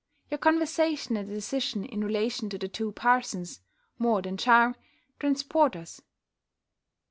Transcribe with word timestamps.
Your 0.31 0.39
conversation 0.39 1.15
and 1.15 1.29
decision 1.29 1.85
in 1.85 2.03
relation 2.03 2.49
to 2.49 2.57
the 2.57 2.67
two 2.67 2.91
parsons 2.91 3.61
(more 3.99 4.23
than 4.23 4.35
charm) 4.35 4.75
transport 5.19 5.75
us. 5.75 6.01